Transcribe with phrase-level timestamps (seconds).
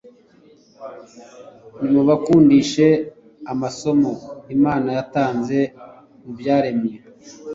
[1.81, 2.87] nimubakundishe
[3.51, 4.11] amasomo
[4.55, 5.59] Imana yatanze
[6.23, 6.91] mu byaremwe.